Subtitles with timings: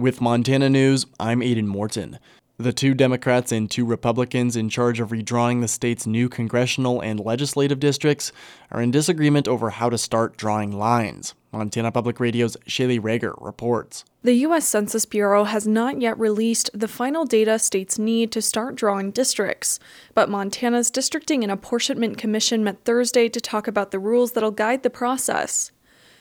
[0.00, 2.18] With Montana News, I'm Aiden Morton.
[2.56, 7.20] The two Democrats and two Republicans in charge of redrawing the state's new congressional and
[7.20, 8.32] legislative districts
[8.70, 11.34] are in disagreement over how to start drawing lines.
[11.52, 14.06] Montana Public Radio's Shaylee Ragar reports.
[14.22, 14.66] The U.S.
[14.66, 19.78] Census Bureau has not yet released the final data states need to start drawing districts,
[20.14, 24.82] but Montana's Districting and Apportionment Commission met Thursday to talk about the rules that'll guide
[24.82, 25.72] the process.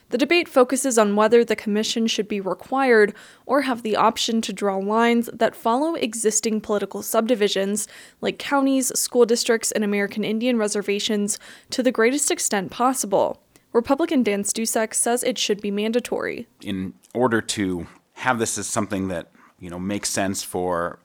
[0.09, 3.13] The debate focuses on whether the Commission should be required
[3.45, 7.87] or have the option to draw lines that follow existing political subdivisions,
[8.19, 11.37] like counties, school districts, and American Indian reservations,
[11.69, 13.41] to the greatest extent possible.
[13.71, 16.47] Republican Dan Stusek says it should be mandatory.
[16.61, 20.99] In order to have this as something that you know makes sense for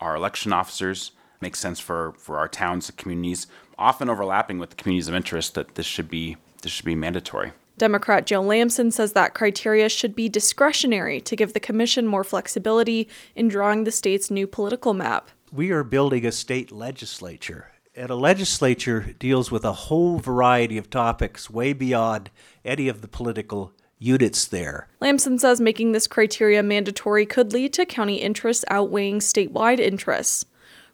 [0.00, 3.46] our election officers, makes sense for, for our towns and communities,
[3.78, 7.52] often overlapping with the communities of interest, that this should be this should be mandatory.
[7.80, 13.08] Democrat Joe Lamson says that criteria should be discretionary to give the commission more flexibility
[13.34, 15.30] in drawing the state's new political map.
[15.50, 20.90] We are building a state legislature, and a legislature deals with a whole variety of
[20.90, 22.30] topics way beyond
[22.66, 24.88] any of the political units there.
[25.00, 30.44] Lamson says making this criteria mandatory could lead to county interests outweighing statewide interests.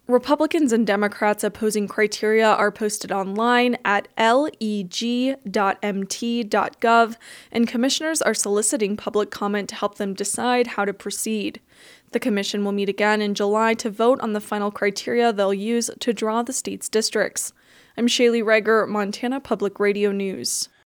[0.07, 4.85] Republicans and Democrats opposing criteria are posted online at leg.mt.gov,
[7.51, 11.59] and commissioners are soliciting public comment to help them decide how to proceed.
[12.11, 15.89] The commission will meet again in July to vote on the final criteria they'll use
[15.99, 17.51] to draw the state's districts.
[17.97, 20.69] I'm Shaylee Ragar, Montana Public Radio News.